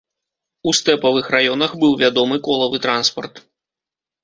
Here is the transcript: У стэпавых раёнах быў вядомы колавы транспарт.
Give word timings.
У 0.71 0.71
стэпавых 0.79 1.25
раёнах 1.35 1.77
быў 1.85 1.93
вядомы 2.03 2.41
колавы 2.49 2.83
транспарт. 2.89 3.35